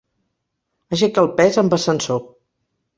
[0.97, 2.23] Aixeca el pes amb ascensor.